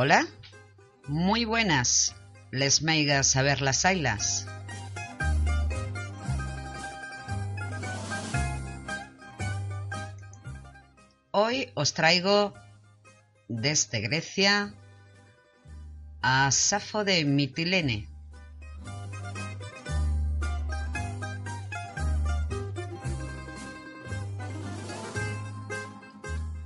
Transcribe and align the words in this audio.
Hola, 0.00 0.28
muy 1.08 1.44
buenas. 1.44 2.14
Les 2.52 2.82
meigas 2.82 3.34
a 3.34 3.42
ver 3.42 3.60
las 3.60 3.84
ailas. 3.84 4.46
Hoy 11.32 11.72
os 11.74 11.94
traigo 11.94 12.54
desde 13.48 14.00
Grecia 14.00 14.72
a 16.22 16.52
Safo 16.52 17.02
de 17.02 17.24
Mitilene. 17.24 18.08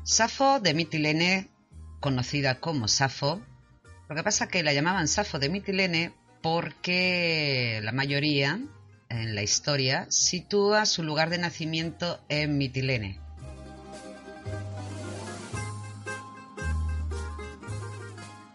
Safo 0.02 0.60
de 0.60 0.74
Mitilene, 0.74 1.51
conocida 2.02 2.60
como 2.60 2.88
Safo, 2.88 3.40
lo 4.10 4.14
que 4.14 4.22
pasa 4.22 4.48
que 4.48 4.62
la 4.62 4.74
llamaban 4.74 5.08
Safo 5.08 5.38
de 5.38 5.48
Mitilene 5.48 6.12
porque 6.42 7.80
la 7.82 7.92
mayoría 7.92 8.60
en 9.08 9.34
la 9.34 9.42
historia 9.42 10.06
sitúa 10.10 10.84
su 10.84 11.02
lugar 11.02 11.30
de 11.30 11.38
nacimiento 11.38 12.20
en 12.28 12.58
Mitilene. 12.58 13.20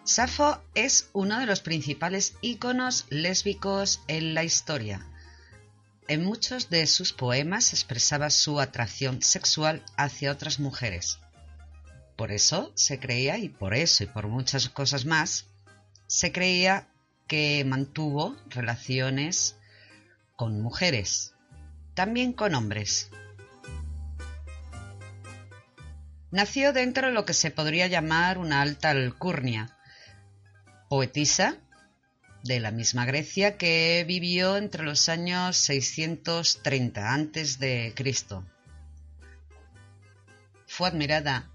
Safo 0.03 0.61
es 0.75 1.09
uno 1.13 1.39
de 1.39 1.45
los 1.45 1.61
principales 1.61 2.35
íconos 2.41 3.05
lésbicos 3.09 4.01
en 4.07 4.33
la 4.33 4.43
historia. 4.43 5.05
En 6.07 6.23
muchos 6.23 6.69
de 6.69 6.87
sus 6.87 7.13
poemas 7.13 7.73
expresaba 7.73 8.29
su 8.29 8.59
atracción 8.59 9.21
sexual 9.21 9.83
hacia 9.95 10.31
otras 10.31 10.59
mujeres. 10.59 11.19
Por 12.17 12.31
eso 12.31 12.73
se 12.75 12.99
creía, 12.99 13.37
y 13.37 13.47
por 13.47 13.75
eso 13.75 14.03
y 14.03 14.07
por 14.07 14.27
muchas 14.27 14.69
cosas 14.69 15.05
más, 15.05 15.45
se 16.07 16.31
creía 16.31 16.87
que 17.27 17.63
mantuvo 17.63 18.35
relaciones 18.47 19.55
con 20.35 20.59
mujeres, 20.59 21.35
también 21.93 22.33
con 22.33 22.55
hombres. 22.55 23.11
Nació 26.31 26.73
dentro 26.73 27.07
de 27.07 27.13
lo 27.13 27.23
que 27.23 27.33
se 27.33 27.51
podría 27.51 27.85
llamar 27.85 28.39
una 28.39 28.61
alta 28.61 28.89
alcurnia, 28.89 29.77
poetisa 30.89 31.57
de 32.43 32.59
la 32.59 32.71
misma 32.71 33.05
Grecia 33.05 33.57
que 33.57 34.03
vivió 34.07 34.57
entre 34.57 34.83
los 34.83 35.07
años 35.07 35.55
630 35.57 37.13
antes 37.13 37.59
de 37.59 37.93
Cristo. 37.95 38.43
Fue 40.65 40.87
admirada 40.87 41.51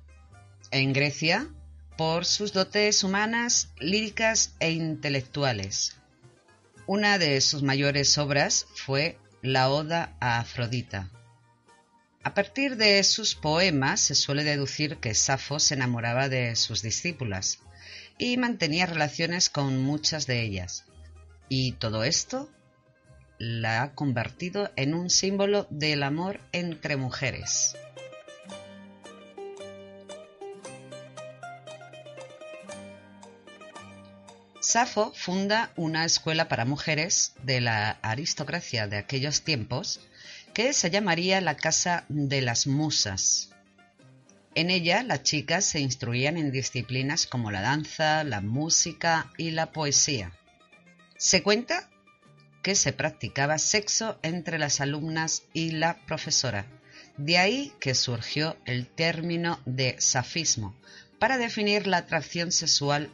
en 0.72 0.92
Grecia 0.92 1.48
por 1.96 2.24
sus 2.24 2.52
dotes 2.52 3.04
humanas, 3.04 3.70
líricas 3.78 4.54
e 4.58 4.72
intelectuales. 4.72 5.96
Una 6.86 7.18
de 7.18 7.40
sus 7.40 7.62
mayores 7.62 8.18
obras 8.18 8.66
fue 8.74 9.18
la 9.42 9.70
Oda 9.70 10.16
a 10.18 10.40
Afrodita. 10.40 11.10
A 12.24 12.34
partir 12.34 12.76
de 12.76 13.02
sus 13.04 13.34
poemas 13.34 14.00
se 14.00 14.14
suele 14.14 14.44
deducir 14.44 14.96
que 14.96 15.14
Safo 15.14 15.58
se 15.58 15.74
enamoraba 15.74 16.28
de 16.28 16.56
sus 16.56 16.82
discípulas 16.82 17.60
y 18.18 18.36
mantenía 18.36 18.86
relaciones 18.86 19.50
con 19.50 19.82
muchas 19.82 20.26
de 20.26 20.42
ellas. 20.42 20.84
Y 21.48 21.72
todo 21.72 22.04
esto 22.04 22.48
la 23.38 23.82
ha 23.82 23.94
convertido 23.94 24.70
en 24.76 24.94
un 24.94 25.10
símbolo 25.10 25.66
del 25.70 26.04
amor 26.04 26.40
entre 26.52 26.96
mujeres. 26.96 27.76
Safo 34.72 35.12
funda 35.14 35.70
una 35.76 36.06
escuela 36.06 36.48
para 36.48 36.64
mujeres 36.64 37.34
de 37.42 37.60
la 37.60 37.90
aristocracia 38.00 38.86
de 38.86 38.96
aquellos 38.96 39.42
tiempos 39.42 40.00
que 40.54 40.72
se 40.72 40.90
llamaría 40.90 41.42
la 41.42 41.58
Casa 41.58 42.06
de 42.08 42.40
las 42.40 42.66
Musas. 42.66 43.50
En 44.54 44.70
ella 44.70 45.02
las 45.02 45.24
chicas 45.24 45.66
se 45.66 45.80
instruían 45.80 46.38
en 46.38 46.50
disciplinas 46.50 47.26
como 47.26 47.50
la 47.50 47.60
danza, 47.60 48.24
la 48.24 48.40
música 48.40 49.30
y 49.36 49.50
la 49.50 49.72
poesía. 49.72 50.32
Se 51.18 51.42
cuenta 51.42 51.90
que 52.62 52.74
se 52.74 52.94
practicaba 52.94 53.58
sexo 53.58 54.18
entre 54.22 54.58
las 54.58 54.80
alumnas 54.80 55.42
y 55.52 55.72
la 55.72 55.98
profesora. 56.06 56.64
De 57.18 57.36
ahí 57.36 57.74
que 57.78 57.94
surgió 57.94 58.56
el 58.64 58.86
término 58.86 59.60
de 59.66 59.96
safismo 59.98 60.74
para 61.18 61.36
definir 61.36 61.86
la 61.86 61.98
atracción 61.98 62.52
sexual 62.52 63.10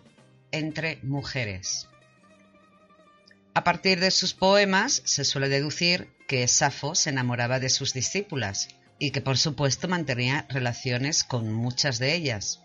entre 0.53 0.99
mujeres. 1.03 1.89
A 3.55 3.65
partir 3.65 3.99
de 3.99 4.11
sus 4.11 4.35
poemas 4.35 5.03
se 5.05 5.25
suele 5.25 5.49
deducir 5.49 6.09
que 6.29 6.47
Safo 6.47 6.95
se 6.95 7.11
enamoraba 7.11 7.59
de 7.59 7.71
sus 7.71 7.93
discípulas 7.93 8.69
y 8.99 9.11
que 9.11 9.21
por 9.21 9.39
supuesto 9.39 9.89
mantenía 9.89 10.47
relaciones 10.49 11.25
con 11.25 11.53
muchas 11.53 11.99
de 11.99 12.15
ellas. 12.15 12.61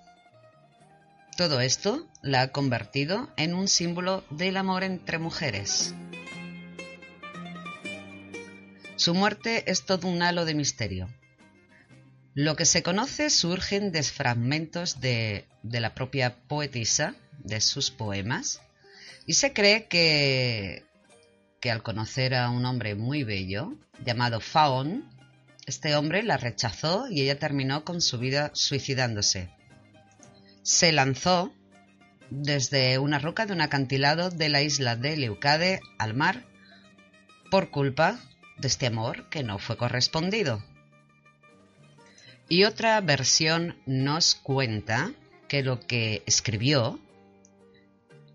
Todo 1.35 1.61
esto 1.61 2.07
la 2.21 2.41
ha 2.41 2.51
convertido 2.51 3.31
en 3.37 3.55
un 3.55 3.67
símbolo 3.67 4.23
del 4.29 4.55
amor 4.55 4.83
entre 4.83 5.17
mujeres. 5.17 5.95
Su 8.95 9.15
muerte 9.15 9.69
es 9.71 9.85
todo 9.85 10.07
un 10.07 10.21
halo 10.21 10.45
de 10.45 10.53
misterio. 10.53 11.09
Lo 12.35 12.55
que 12.55 12.65
se 12.65 12.83
conoce 12.83 13.29
surgen 13.29 13.91
de 13.91 14.03
fragmentos 14.03 15.01
de, 15.01 15.47
de 15.63 15.79
la 15.79 15.95
propia 15.95 16.35
poetisa 16.47 17.15
de 17.39 17.61
sus 17.61 17.91
poemas 17.91 18.61
y 19.25 19.33
se 19.33 19.53
cree 19.53 19.87
que, 19.87 20.85
que 21.59 21.71
al 21.71 21.83
conocer 21.83 22.35
a 22.35 22.49
un 22.49 22.65
hombre 22.65 22.95
muy 22.95 23.23
bello 23.23 23.73
llamado 24.03 24.39
Faon, 24.39 25.09
este 25.65 25.95
hombre 25.95 26.23
la 26.23 26.37
rechazó 26.37 27.07
y 27.09 27.21
ella 27.21 27.39
terminó 27.39 27.85
con 27.85 28.01
su 28.01 28.19
vida 28.19 28.51
suicidándose. 28.53 29.49
Se 30.61 30.91
lanzó 30.91 31.53
desde 32.29 32.97
una 32.97 33.19
roca 33.19 33.45
de 33.45 33.53
un 33.53 33.61
acantilado 33.61 34.29
de 34.29 34.49
la 34.49 34.61
isla 34.61 34.95
de 34.95 35.15
Leucade 35.15 35.79
al 35.99 36.13
mar 36.13 36.45
por 37.49 37.69
culpa 37.69 38.19
de 38.57 38.67
este 38.67 38.87
amor 38.87 39.29
que 39.29 39.43
no 39.43 39.59
fue 39.59 39.77
correspondido. 39.77 40.63
Y 42.49 42.65
otra 42.65 42.99
versión 43.01 43.77
nos 43.85 44.35
cuenta 44.35 45.13
que 45.47 45.63
lo 45.63 45.79
que 45.79 46.23
escribió 46.25 46.99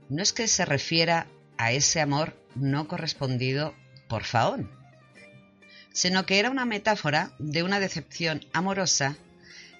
no 0.09 0.23
es 0.23 0.33
que 0.33 0.49
se 0.49 0.65
refiera 0.65 1.27
a 1.57 1.73
ese 1.73 2.01
amor 2.01 2.37
no 2.55 2.89
correspondido 2.89 3.75
por 4.09 4.25
Faón, 4.25 4.71
sino 5.93 6.25
que 6.25 6.38
era 6.38 6.50
una 6.50 6.65
metáfora 6.65 7.32
de 7.38 7.62
una 7.62 7.81
decepción 7.81 8.44
amorosa 8.53 9.17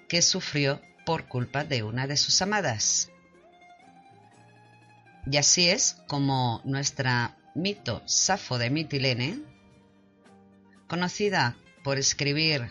que 0.08 0.23
sufrió 0.23 0.81
por 1.06 1.26
culpa 1.26 1.64
de 1.64 1.82
una 1.82 2.06
de 2.06 2.17
sus 2.17 2.43
amadas. 2.43 3.11
Y 5.31 5.37
así 5.37 5.69
es 5.69 5.97
como 6.06 6.61
nuestra 6.64 7.37
mito 7.55 8.02
Safo 8.06 8.58
de 8.58 8.70
Mitilene, 8.70 9.41
conocida 10.87 11.56
por 11.85 11.99
escribir 11.99 12.69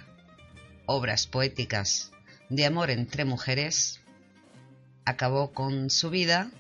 obras 0.86 1.28
poéticas 1.28 2.12
de 2.50 2.66
amor 2.66 2.90
entre 2.90 3.26
mujeres, 3.26 4.02
acabó 5.06 5.52
con 5.54 5.90
su 5.90 6.10
vida 6.10 6.52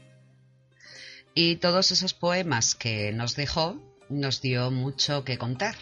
y 1.40 1.58
todos 1.58 1.92
esos 1.92 2.16
poemas 2.16 2.74
que 2.74 3.12
nos 3.12 3.36
dejó 3.36 3.80
nos 4.10 4.42
dio 4.42 4.72
mucho 4.72 5.24
que 5.24 5.38
contar. 5.38 5.76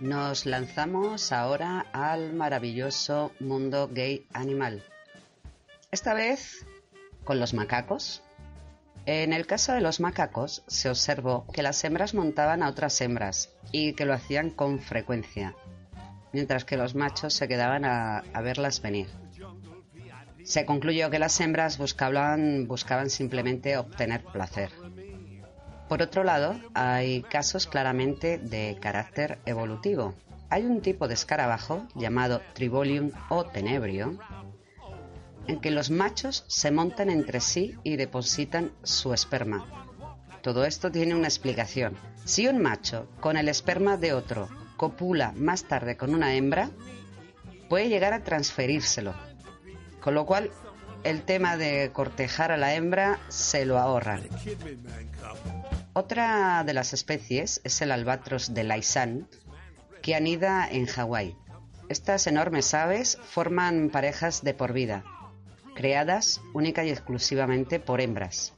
Nos 0.00 0.46
lanzamos 0.46 1.32
ahora 1.32 1.86
al 1.92 2.34
maravilloso 2.34 3.32
mundo 3.40 3.90
gay 3.92 4.28
animal. 4.32 4.84
Esta 5.90 6.14
vez 6.14 6.64
con 7.24 7.40
los 7.40 7.54
macacos. 7.54 8.23
En 9.06 9.34
el 9.34 9.46
caso 9.46 9.74
de 9.74 9.82
los 9.82 10.00
macacos 10.00 10.64
se 10.66 10.88
observó 10.88 11.46
que 11.52 11.62
las 11.62 11.84
hembras 11.84 12.14
montaban 12.14 12.62
a 12.62 12.68
otras 12.68 12.98
hembras 13.02 13.50
y 13.70 13.92
que 13.92 14.06
lo 14.06 14.14
hacían 14.14 14.48
con 14.48 14.80
frecuencia, 14.80 15.54
mientras 16.32 16.64
que 16.64 16.78
los 16.78 16.94
machos 16.94 17.34
se 17.34 17.46
quedaban 17.46 17.84
a, 17.84 18.22
verlas 18.42 18.80
venir. 18.80 19.08
Se 20.42 20.64
concluyó 20.64 21.10
que 21.10 21.18
las 21.18 21.38
hembras 21.40 21.76
buscaban, 21.76 22.66
simplemente 23.08 23.76
obtener 23.76 24.24
placer. 24.24 24.70
Por 25.86 26.00
otro 26.00 26.24
lado, 26.24 26.58
hay 26.72 27.22
casos 27.24 27.66
claramente 27.66 28.38
de 28.38 28.78
carácter 28.80 29.38
evolutivo. 29.44 30.14
Hay 30.48 30.64
un 30.64 30.80
tipo 30.80 31.08
de 31.08 31.14
escarabajo 31.14 31.86
llamado 31.94 32.40
Tribolium 32.54 33.10
o 33.28 33.44
tenebrio 33.44 34.18
en 35.46 35.60
que 35.60 35.70
los 35.70 35.90
machos 35.90 36.44
se 36.48 36.70
montan 36.70 37.10
entre 37.10 37.40
sí 37.40 37.76
y 37.82 37.96
depositan 37.96 38.72
su 38.82 39.12
esperma. 39.12 39.66
Todo 40.42 40.64
esto 40.64 40.90
tiene 40.90 41.14
una 41.14 41.28
explicación. 41.28 41.96
Si 42.24 42.46
un 42.46 42.60
macho 42.60 43.08
con 43.20 43.36
el 43.36 43.48
esperma 43.48 43.96
de 43.96 44.12
otro 44.12 44.48
copula 44.76 45.32
más 45.36 45.64
tarde 45.64 45.96
con 45.96 46.14
una 46.14 46.34
hembra, 46.34 46.70
puede 47.68 47.88
llegar 47.88 48.12
a 48.12 48.22
transferírselo. 48.22 49.14
Con 50.00 50.14
lo 50.14 50.26
cual, 50.26 50.50
el 51.02 51.22
tema 51.22 51.56
de 51.56 51.90
cortejar 51.92 52.52
a 52.52 52.56
la 52.56 52.74
hembra 52.74 53.20
se 53.28 53.64
lo 53.64 53.78
ahorran. 53.78 54.28
Otra 55.92 56.64
de 56.64 56.74
las 56.74 56.92
especies 56.92 57.60
es 57.64 57.80
el 57.82 57.92
albatros 57.92 58.52
de 58.52 58.64
Laisan, 58.64 59.28
que 60.02 60.14
anida 60.14 60.68
en 60.68 60.86
Hawái. 60.86 61.36
Estas 61.88 62.26
enormes 62.26 62.74
aves 62.74 63.18
forman 63.22 63.90
parejas 63.90 64.42
de 64.42 64.54
por 64.54 64.72
vida 64.72 65.04
creadas 65.74 66.40
única 66.52 66.84
y 66.84 66.90
exclusivamente 66.90 67.80
por 67.80 68.00
hembras. 68.00 68.54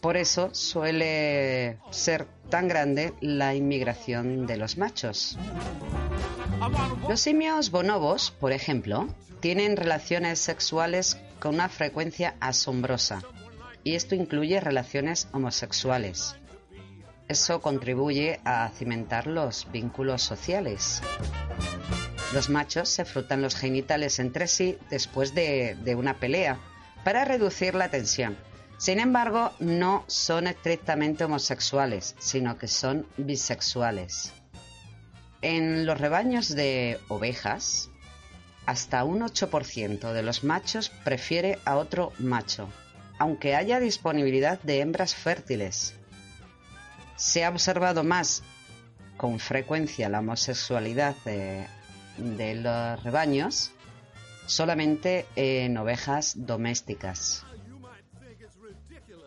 Por 0.00 0.16
eso 0.16 0.54
suele 0.54 1.78
ser 1.90 2.26
tan 2.48 2.68
grande 2.68 3.12
la 3.20 3.54
inmigración 3.54 4.46
de 4.46 4.56
los 4.56 4.78
machos. 4.78 5.38
Los 7.08 7.20
simios 7.20 7.70
bonobos, 7.70 8.30
por 8.30 8.52
ejemplo, 8.52 9.08
tienen 9.40 9.76
relaciones 9.76 10.38
sexuales 10.38 11.18
con 11.38 11.54
una 11.54 11.68
frecuencia 11.68 12.34
asombrosa, 12.40 13.22
y 13.84 13.94
esto 13.94 14.14
incluye 14.14 14.60
relaciones 14.60 15.28
homosexuales. 15.32 16.36
Eso 17.28 17.60
contribuye 17.60 18.40
a 18.44 18.68
cimentar 18.70 19.26
los 19.26 19.70
vínculos 19.70 20.22
sociales. 20.22 21.00
Los 22.32 22.48
machos 22.48 22.88
se 22.88 23.04
frotan 23.04 23.42
los 23.42 23.56
genitales 23.56 24.20
entre 24.20 24.46
sí 24.46 24.78
después 24.88 25.34
de, 25.34 25.76
una 25.96 26.20
pelea 26.20 26.58
para 27.02 27.24
reducir 27.24 27.74
la 27.74 27.88
tensión. 27.88 28.36
Sin 28.78 29.00
embargo, 29.00 29.52
no 29.58 30.04
son 30.06 30.46
estrictamente 30.46 31.24
homosexuales, 31.24 32.14
sino 32.20 32.56
que 32.56 32.68
son 32.68 33.06
bisexuales. 33.16 34.32
En 35.42 35.86
los 35.86 35.98
rebaños 35.98 36.54
de 36.54 37.00
ovejas, 37.08 37.90
hasta 38.64 39.02
un 39.02 39.22
8% 39.22 40.12
de 40.12 40.22
los 40.22 40.44
machos 40.44 40.90
prefiere 41.02 41.58
a 41.64 41.76
otro 41.76 42.12
macho, 42.18 42.68
aunque 43.18 43.56
haya 43.56 43.80
disponibilidad 43.80 44.60
de 44.62 44.80
hembras 44.80 45.16
fértiles. 45.16 45.94
Se 47.16 47.44
ha 47.44 47.50
observado 47.50 48.04
más 48.04 48.44
con 49.16 49.40
frecuencia 49.40 50.08
la 50.08 50.20
homosexualidad 50.20 51.16
de 51.24 51.66
de 52.20 52.54
los 52.54 53.02
rebaños 53.02 53.72
solamente 54.46 55.26
en 55.36 55.76
ovejas 55.76 56.34
domésticas. 56.36 57.44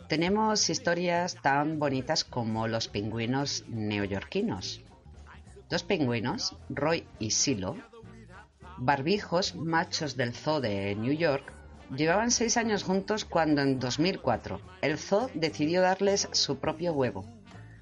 Tenemos 0.07 0.69
historias 0.69 1.35
tan 1.41 1.79
bonitas 1.79 2.23
como 2.23 2.67
los 2.67 2.87
pingüinos 2.87 3.63
neoyorquinos. 3.67 4.81
Dos 5.69 5.83
pingüinos, 5.83 6.55
Roy 6.69 7.07
y 7.19 7.31
Silo, 7.31 7.77
barbijos 8.77 9.55
machos 9.55 10.17
del 10.17 10.33
zoo 10.35 10.61
de 10.61 10.93
New 10.95 11.13
York, 11.13 11.53
llevaban 11.95 12.31
seis 12.31 12.57
años 12.57 12.83
juntos 12.83 13.25
cuando 13.25 13.61
en 13.61 13.79
2004 13.79 14.59
el 14.81 14.97
zoo 14.97 15.29
decidió 15.33 15.81
darles 15.81 16.27
su 16.31 16.59
propio 16.59 16.93
huevo, 16.93 17.25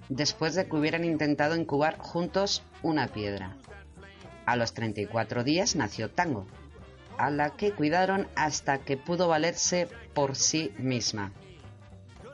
después 0.10 0.56
de 0.56 0.68
que 0.68 0.76
hubieran 0.76 1.04
intentado 1.04 1.56
incubar 1.56 1.98
juntos 1.98 2.64
una 2.84 3.08
piedra. 3.08 3.58
A 4.52 4.58
los 4.58 4.74
34 4.74 5.46
días 5.46 5.78
nació 5.78 6.12
Tango, 6.12 6.46
a 7.18 7.30
la 7.30 7.52
que 7.52 7.72
cuidaron 7.72 8.28
hasta 8.36 8.80
que 8.80 8.98
pudo 8.98 9.30
valerse 9.30 9.88
por 10.14 10.36
sí 10.36 10.74
misma. 10.78 11.32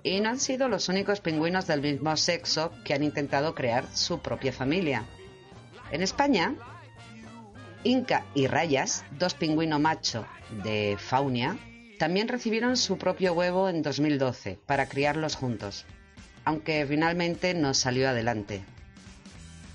Y 0.02 0.19
no 0.19 0.30
han 0.30 0.40
sido 0.40 0.68
los 0.68 0.90
únicos 0.90 1.22
pingüinos 1.22 1.68
del 1.68 1.81
mismo 1.81 2.18
sexo 2.18 2.72
que 2.84 2.96
han 2.96 3.04
intentado 3.04 3.54
crear 3.54 3.86
su 3.94 4.18
propia 4.18 4.52
familia. 4.52 5.04
En 5.92 6.02
España, 6.02 6.56
Inca 7.84 8.25
y 8.34 8.48
Rayas, 8.48 9.06
dos 9.19 9.36
pingüinos 9.36 9.80
macho 9.80 10.25
de 10.64 10.98
Faunia, 10.98 11.56
también 12.00 12.28
recibieron 12.28 12.78
su 12.78 12.98
propio 12.98 13.34
huevo 13.34 13.69
en 13.69 13.84
2012 13.84 14.58
para 14.66 14.90
criarlos 14.90 15.36
juntos, 15.36 15.86
aunque 16.46 16.84
finalmente 16.88 17.54
no 17.54 17.75
salió 17.75 18.10
adelante. 18.10 18.66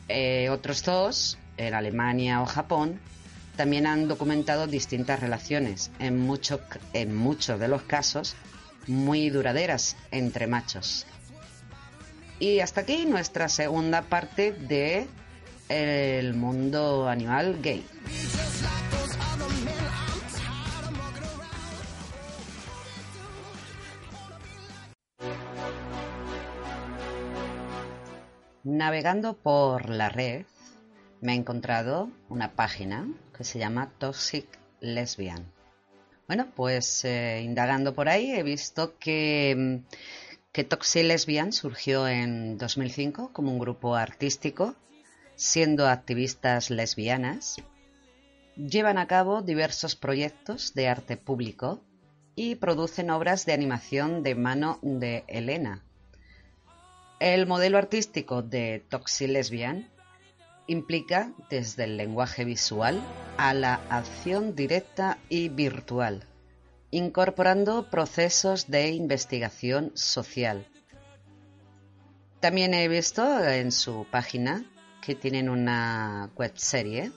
Eh, 0.08 0.48
otros 0.50 0.82
dos, 0.82 1.38
en 1.56 1.74
Alemania 1.74 2.42
o 2.42 2.46
Japón, 2.46 3.00
también 3.56 3.86
han 3.86 4.08
documentado 4.08 4.66
distintas 4.66 5.20
relaciones, 5.20 5.90
en, 5.98 6.28
en 6.94 7.14
muchos 7.14 7.60
de 7.60 7.68
los 7.68 7.82
casos 7.82 8.34
muy 8.86 9.30
duraderas 9.30 9.96
entre 10.10 10.46
machos. 10.46 11.06
Y 12.38 12.60
hasta 12.60 12.80
aquí 12.80 13.06
nuestra 13.06 13.48
segunda 13.48 14.02
parte 14.02 14.52
de 14.52 15.06
el 15.68 16.34
mundo 16.34 17.08
animal 17.08 17.60
gay. 17.62 17.84
Navegando 28.64 29.36
por 29.36 29.88
la 29.88 30.08
red, 30.08 30.44
me 31.22 31.32
he 31.32 31.36
encontrado 31.36 32.10
una 32.28 32.52
página 32.56 33.08
que 33.34 33.44
se 33.44 33.60
llama 33.60 33.92
Toxic 33.98 34.46
Lesbian. 34.80 35.46
Bueno, 36.26 36.48
pues 36.54 37.04
eh, 37.04 37.42
indagando 37.44 37.94
por 37.94 38.08
ahí 38.08 38.32
he 38.32 38.42
visto 38.42 38.98
que, 38.98 39.82
que 40.50 40.64
Toxic 40.64 41.04
Lesbian 41.04 41.52
surgió 41.52 42.08
en 42.08 42.58
2005 42.58 43.32
como 43.32 43.52
un 43.52 43.60
grupo 43.60 43.94
artístico, 43.94 44.74
siendo 45.36 45.86
activistas 45.86 46.70
lesbianas. 46.70 47.56
Llevan 48.56 48.98
a 48.98 49.06
cabo 49.06 49.42
diversos 49.42 49.94
proyectos 49.94 50.74
de 50.74 50.88
arte 50.88 51.16
público 51.16 51.84
y 52.34 52.56
producen 52.56 53.10
obras 53.10 53.46
de 53.46 53.52
animación 53.52 54.24
de 54.24 54.34
mano 54.34 54.80
de 54.82 55.22
Elena. 55.28 55.84
El 57.20 57.46
modelo 57.46 57.78
artístico 57.78 58.42
de 58.42 58.84
Toxic 58.88 59.28
Lesbian 59.28 59.91
implica 60.66 61.32
desde 61.50 61.84
el 61.84 61.96
lenguaje 61.96 62.44
visual 62.44 63.00
a 63.36 63.54
la 63.54 63.74
acción 63.88 64.54
directa 64.54 65.18
y 65.28 65.48
virtual, 65.48 66.24
incorporando 66.90 67.90
procesos 67.90 68.68
de 68.68 68.90
investigación 68.90 69.92
social. 69.94 70.66
También 72.40 72.74
he 72.74 72.88
visto 72.88 73.42
en 73.44 73.70
su 73.70 74.06
página 74.10 74.64
que 75.00 75.14
tienen 75.14 75.48
una 75.48 76.30
webserie 76.36 77.12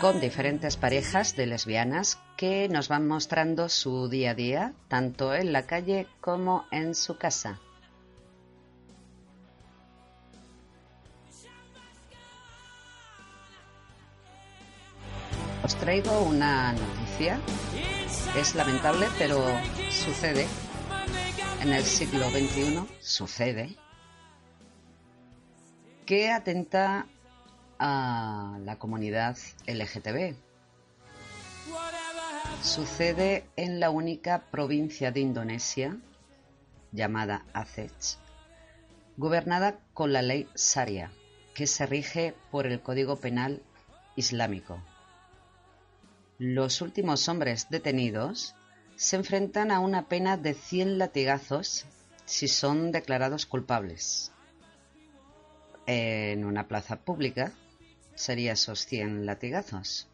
con 0.00 0.20
diferentes 0.20 0.76
parejas 0.76 1.34
de 1.34 1.46
lesbianas 1.46 2.20
que 2.36 2.68
nos 2.68 2.88
van 2.88 3.08
mostrando 3.08 3.68
su 3.68 4.08
día 4.08 4.30
a 4.30 4.34
día, 4.34 4.72
tanto 4.86 5.34
en 5.34 5.52
la 5.52 5.66
calle 5.66 6.06
como 6.20 6.66
en 6.70 6.94
su 6.94 7.18
casa. 7.18 7.58
Os 15.68 15.76
traigo 15.76 16.22
una 16.22 16.72
noticia. 16.72 17.38
Es 18.34 18.54
lamentable, 18.54 19.06
pero 19.18 19.38
sucede. 19.90 20.46
En 21.60 21.74
el 21.74 21.84
siglo 21.84 22.30
XXI 22.30 22.86
sucede 23.00 23.76
que 26.06 26.30
atenta 26.30 27.06
a 27.78 28.56
la 28.64 28.78
comunidad 28.78 29.36
LGTB. 29.66 30.36
Sucede 32.62 33.44
en 33.56 33.78
la 33.78 33.90
única 33.90 34.44
provincia 34.50 35.12
de 35.12 35.20
Indonesia 35.20 35.98
llamada 36.92 37.44
Aceh, 37.52 37.90
gobernada 39.18 39.80
con 39.92 40.14
la 40.14 40.22
ley 40.22 40.48
Sharia, 40.56 41.10
que 41.52 41.66
se 41.66 41.84
rige 41.84 42.34
por 42.50 42.66
el 42.66 42.80
Código 42.80 43.16
Penal 43.16 43.62
Islámico. 44.16 44.82
Los 46.38 46.82
últimos 46.82 47.28
hombres 47.28 47.68
detenidos 47.68 48.54
se 48.94 49.16
enfrentan 49.16 49.72
a 49.72 49.80
una 49.80 50.06
pena 50.06 50.36
de 50.36 50.54
100 50.54 50.96
latigazos 50.98 51.84
si 52.26 52.46
son 52.46 52.92
declarados 52.92 53.44
culpables. 53.44 54.30
En 55.86 56.44
una 56.44 56.68
plaza 56.68 57.00
pública 57.00 57.52
sería 58.14 58.52
esos 58.52 58.86
100 58.86 59.26
latigazos. 59.26 60.06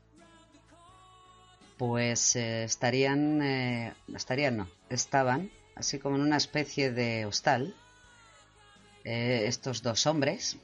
Pues 1.76 2.36
eh, 2.36 2.64
estarían, 2.64 3.42
eh, 3.42 3.92
estarían 4.14 4.56
no, 4.56 4.68
estaban 4.88 5.50
así 5.74 5.98
como 5.98 6.16
en 6.16 6.22
una 6.22 6.38
especie 6.38 6.90
de 6.90 7.26
hostal 7.26 7.74
eh, 9.04 9.44
estos 9.46 9.82
dos 9.82 10.06
hombres, 10.06 10.56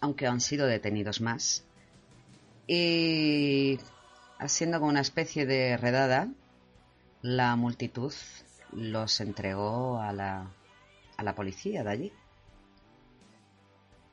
aunque 0.00 0.26
han 0.26 0.40
sido 0.40 0.66
detenidos 0.66 1.20
más, 1.20 1.64
y 2.66 3.78
haciendo 4.38 4.78
como 4.78 4.90
una 4.90 5.00
especie 5.00 5.46
de 5.46 5.76
redada, 5.76 6.28
la 7.22 7.56
multitud 7.56 8.12
los 8.72 9.20
entregó 9.20 10.00
a 10.00 10.12
la, 10.12 10.50
a 11.16 11.22
la 11.22 11.34
policía 11.34 11.82
de 11.84 11.90
allí. 11.90 12.12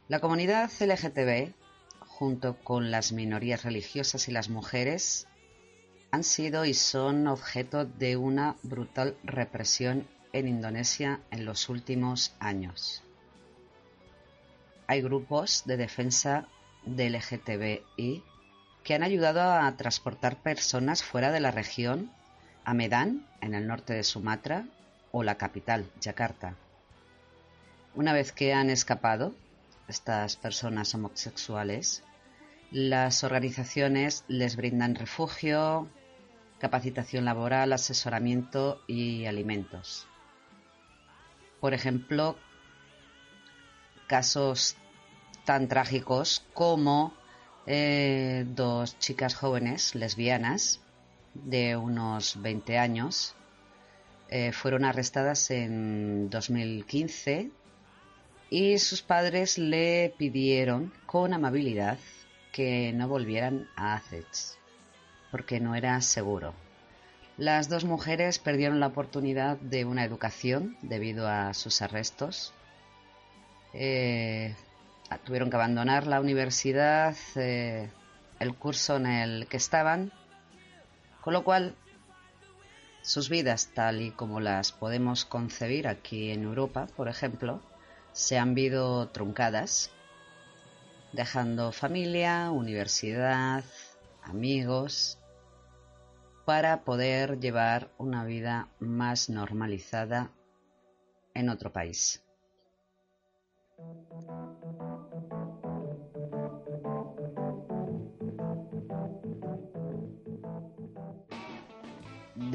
La 0.08 0.20
comunidad 0.20 0.72
LGTB, 0.79 1.53
junto 2.00 2.58
con 2.63 2.91
las 2.91 3.12
minorías 3.12 3.63
religiosas 3.63 4.27
y 4.27 4.32
las 4.32 4.50
mujeres, 4.50 5.27
han 6.12 6.24
sido 6.24 6.65
y 6.65 6.74
son 6.74 7.27
objeto 7.27 7.86
de 7.86 8.15
una 8.15 8.55
brutal 8.63 9.17
represión 9.24 10.08
en 10.32 10.48
Indonesia 10.48 11.22
en 11.32 11.46
los 11.46 11.70
últimos 11.70 12.36
años. 12.39 13.03
Hay 14.88 15.01
grupos 15.01 15.63
de 15.65 15.77
defensa 15.77 16.48
del 16.86 17.13
LGTBI 17.13 18.24
que 18.86 18.94
han 18.94 19.01
ayudado 19.01 19.42
a 19.42 19.75
transportar 19.75 20.38
personas 20.38 21.04
fuera 21.04 21.32
de 21.32 21.39
la 21.39 21.50
región 21.50 22.12
a 22.63 22.75
Medan, 22.75 23.25
en 23.42 23.56
el 23.56 23.68
norte 23.68 23.94
de 23.94 24.04
Sumatra, 24.04 24.68
o 25.12 25.24
la 25.24 25.36
capital, 25.36 25.89
Yakarta. 26.01 26.54
Una 27.96 28.13
vez 28.13 28.32
que 28.32 28.54
han 28.54 28.70
escapado, 28.70 29.34
estas 29.88 30.36
personas 30.36 30.94
homosexuales, 30.94 32.04
las 32.70 33.24
organizaciones 33.24 34.24
les 34.27 34.56
brindan 34.56 34.94
refugio, 34.94 35.89
capacitación 36.60 37.25
laboral, 37.25 37.74
asesoramiento 37.74 38.84
y 38.86 39.25
alimentos. 39.25 40.08
Por 41.60 41.74
ejemplo, 41.74 42.38
casos 44.06 44.75
tan 45.44 45.68
trágicos 45.68 46.46
como 46.54 47.25
eh, 47.68 48.46
dos 48.48 48.98
chicas 49.00 49.36
jóvenes 49.36 49.96
lesbianas 49.96 50.82
de 51.34 51.76
unos 51.76 52.42
20 52.42 52.78
años 52.78 53.36
eh, 54.30 54.52
fueron 54.52 54.86
arrestadas 54.86 55.52
en 55.52 56.30
2015 56.30 57.52
y 58.50 58.78
sus 58.80 59.02
padres 59.02 59.58
le 59.58 60.14
pidieron 60.18 60.94
con 61.06 61.34
amabilidad 61.34 61.98
que 62.52 62.94
no 62.94 63.08
volvieran 63.08 63.68
a 63.76 63.96
Athens 63.96 64.58
porque 65.36 65.60
no 65.60 65.76
era 65.76 66.00
seguro. 66.00 66.54
Las 67.38 67.68
dos 67.68 67.84
mujeres 67.84 68.40
perdieron 68.40 68.80
la 68.80 68.88
oportunidad 68.88 69.58
de 69.58 69.84
una 69.84 70.06
educación 70.06 70.78
debido 70.82 71.28
a 71.28 71.54
sus 71.54 71.82
arrestos. 71.82 72.54
Eh, 73.74 74.56
tuvieron 75.24 75.50
que 75.50 75.56
abandonar 75.56 76.08
la 76.08 76.20
universidad, 76.20 77.16
eh, 77.36 77.90
el 78.40 78.56
curso 78.56 78.98
en 78.98 79.06
el 79.06 79.48
que 79.48 79.58
estaban, 79.58 80.12
con 81.22 81.34
lo 81.34 81.44
cual 81.44 81.76
sus 83.02 83.30
vidas, 83.30 83.72
tal 83.74 84.02
y 84.02 84.12
como 84.12 84.40
las 84.40 84.72
podemos 84.72 85.26
concebir 85.26 85.88
aquí 85.88 86.32
en 86.32 86.44
Europa, 86.44 86.88
por 86.96 87.08
ejemplo, 87.08 87.62
se 88.14 88.38
han 88.38 88.56
visto 88.56 89.10
truncadas, 89.10 89.92
dejando 91.14 91.72
familia, 91.72 92.50
universidad, 92.50 93.64
amigos, 94.24 95.20
para 96.46 96.84
poder 96.84 97.40
llevar 97.40 97.92
una 97.98 98.26
vida 98.26 98.70
más 98.80 99.30
normalizada 99.30 100.32
en 101.34 101.50
otro 101.50 101.72
país. 101.72 102.24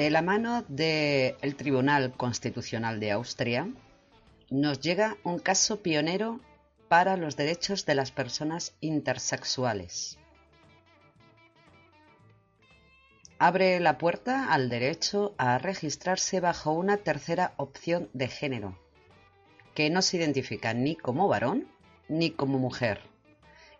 De 0.00 0.08
la 0.08 0.22
mano 0.22 0.64
del 0.66 1.56
Tribunal 1.56 2.16
Constitucional 2.16 3.00
de 3.00 3.10
Austria, 3.10 3.68
nos 4.48 4.80
llega 4.80 5.18
un 5.24 5.38
caso 5.38 5.82
pionero 5.82 6.40
para 6.88 7.18
los 7.18 7.36
derechos 7.36 7.84
de 7.84 7.94
las 7.94 8.10
personas 8.10 8.74
intersexuales. 8.80 10.18
Abre 13.38 13.78
la 13.78 13.98
puerta 13.98 14.50
al 14.50 14.70
derecho 14.70 15.34
a 15.36 15.58
registrarse 15.58 16.40
bajo 16.40 16.72
una 16.72 16.96
tercera 16.96 17.52
opción 17.58 18.08
de 18.14 18.28
género, 18.28 18.78
que 19.74 19.90
no 19.90 20.00
se 20.00 20.16
identifica 20.16 20.72
ni 20.72 20.96
como 20.96 21.28
varón 21.28 21.68
ni 22.08 22.30
como 22.30 22.58
mujer, 22.58 23.02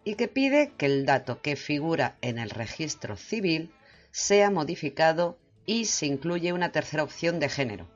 y 0.05 0.17
que 0.17 0.29
pide 0.29 0.75
que 0.77 0.85
el 0.85 1.07
dato 1.07 1.41
que 1.41 1.57
figura 1.57 2.19
en 2.21 2.39
el 2.39 2.51
registro 2.51 3.17
civil 3.17 3.73
sea 4.11 4.51
modificado 4.51 5.39
y 5.71 5.85
se 5.85 6.07
incluye 6.07 6.53
una 6.53 6.73
tercera 6.73 7.05
opción 7.05 7.39
de 7.39 7.49
género, 7.49 7.87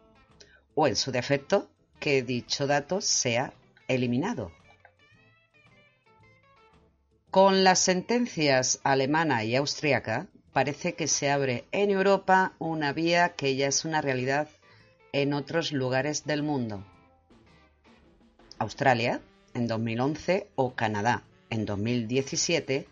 o 0.77 0.87
en 0.87 0.95
su 0.95 1.11
defecto, 1.11 1.69
que 1.99 2.23
dicho 2.23 2.69
dato 2.69 3.01
sea 3.01 3.53
eliminado. 3.89 4.53
Con 7.33 7.65
las 7.65 7.81
sentencias 7.81 8.79
alemana 8.85 9.43
y 9.43 9.57
austriaca, 9.57 10.29
parece 10.53 10.95
que 10.95 11.09
se 11.09 11.33
abre 11.33 11.65
en 11.73 11.91
Europa 11.91 12.53
una 12.61 12.93
vía 12.93 13.31
que 13.31 13.57
ya 13.57 13.67
es 13.67 13.85
una 13.85 14.01
realidad 14.01 14.49
en 15.13 15.33
otros 15.33 15.73
lugares 15.73 16.25
del 16.25 16.45
mundo. 16.45 16.87
Australia, 18.61 19.21
en 19.53 19.67
2011, 19.67 20.49
o 20.55 20.77
Canadá, 20.77 21.25
en 21.51 21.67
2017, 21.67 22.87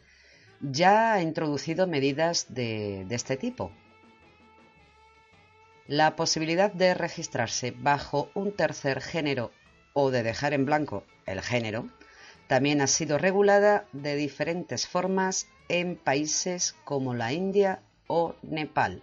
ya 0.60 1.12
ha 1.12 1.22
introducido 1.22 1.86
medidas 1.86 2.46
de, 2.52 3.04
de 3.06 3.14
este 3.14 3.36
tipo 3.36 3.70
la 5.92 6.16
posibilidad 6.16 6.72
de 6.72 6.94
registrarse 6.94 7.70
bajo 7.70 8.30
un 8.32 8.56
tercer 8.56 9.02
género 9.02 9.52
o 9.92 10.10
de 10.10 10.22
dejar 10.22 10.54
en 10.54 10.64
blanco 10.64 11.04
el 11.26 11.42
género 11.42 11.86
también 12.46 12.80
ha 12.80 12.86
sido 12.86 13.18
regulada 13.18 13.86
de 13.92 14.16
diferentes 14.16 14.86
formas 14.86 15.48
en 15.68 15.96
países 15.96 16.74
como 16.84 17.12
la 17.12 17.34
India 17.34 17.82
o 18.06 18.34
Nepal. 18.40 19.02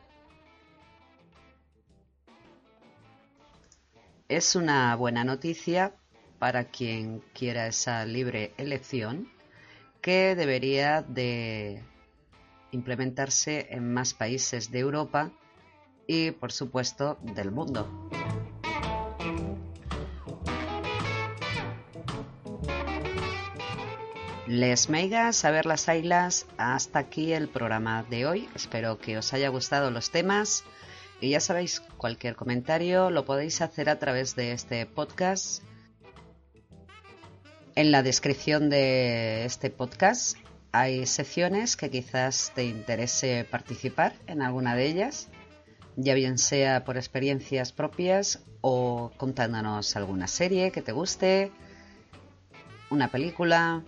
Es 4.27 4.55
una 4.55 4.95
buena 4.95 5.23
noticia 5.23 5.93
para 6.39 6.71
quien 6.71 7.23
quiera 7.35 7.67
esa 7.67 8.03
libre 8.03 8.55
elección 8.57 9.31
que 10.01 10.33
debería 10.35 11.03
de 11.03 11.83
implementarse 12.71 13.67
en 13.69 13.93
más 13.93 14.15
países 14.15 14.71
de 14.71 14.79
Europa 14.79 15.31
y, 16.09 16.31
por 16.31 16.51
supuesto, 16.51 17.19
del 17.21 17.51
mundo. 17.51 17.87
Les 24.47 24.89
meigas, 24.89 25.45
a 25.45 25.51
ver 25.51 25.67
las 25.67 25.87
ailas, 25.87 26.47
hasta 26.57 26.97
aquí 26.97 27.31
el 27.33 27.47
programa 27.47 28.01
de 28.09 28.25
hoy. 28.25 28.49
Espero 28.55 28.97
que 28.97 29.19
os 29.19 29.33
haya 29.33 29.49
gustado 29.49 29.91
los 29.91 30.09
temas. 30.09 30.63
Y 31.21 31.29
ya 31.29 31.39
sabéis, 31.39 31.79
cualquier 31.97 32.35
comentario 32.35 33.11
lo 33.11 33.23
podéis 33.23 33.61
hacer 33.61 33.87
a 33.87 33.99
través 33.99 34.35
de 34.35 34.53
este 34.53 34.87
podcast. 34.87 35.61
En 37.75 37.91
la 37.91 38.01
descripción 38.01 38.71
de 38.71 39.45
este 39.45 39.69
podcast 39.69 40.37
hay 40.71 41.05
secciones 41.05 41.77
que 41.77 41.91
quizás 41.91 42.51
te 42.55 42.65
interese 42.65 43.45
participar 43.49 44.15
en 44.25 44.41
alguna 44.41 44.75
de 44.75 44.87
ellas 44.87 45.29
ya 46.01 46.13
bien 46.13 46.37
sea 46.37 46.85
por 46.85 46.95
experiencias 46.95 47.73
propias 47.73 48.41
o 48.61 49.11
contándonos 49.17 49.97
alguna 49.97 50.27
serie 50.27 50.71
que 50.71 50.81
te 50.81 50.93
guste, 50.93 51.51
una 52.89 53.09
película, 53.09 53.83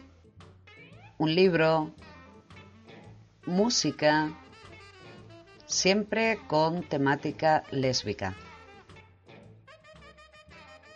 un 1.17 1.33
libro, 1.33 1.95
música, 3.45 4.37
siempre 5.65 6.39
con 6.47 6.83
temática 6.83 7.63
lésbica. 7.71 8.35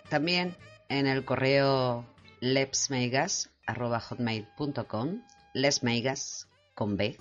También 0.10 0.58
en 0.90 1.08
el 1.08 1.24
correo 1.24 2.06
lepsmeigas.com, 2.42 5.22
lesmeigas 5.54 6.50
con 6.74 6.98
B. 6.98 7.18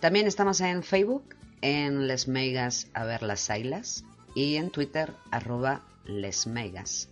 También 0.00 0.26
estamos 0.26 0.60
en 0.60 0.82
Facebook, 0.82 1.37
en 1.62 2.06
lesmeigas 2.06 2.88
a 2.94 3.04
ver 3.04 3.22
las 3.22 3.50
ailas 3.50 4.04
y 4.34 4.56
en 4.56 4.70
Twitter, 4.70 5.14
arroba 5.30 5.82
lesmeigas. 6.04 7.08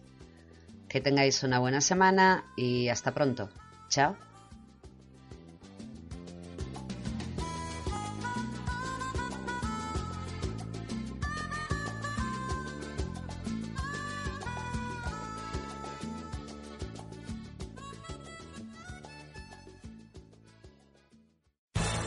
Que 0.88 1.00
tengáis 1.00 1.42
una 1.42 1.58
buena 1.58 1.80
semana 1.80 2.44
y 2.56 2.88
hasta 2.88 3.12
pronto. 3.12 3.50
Chao. 3.88 4.16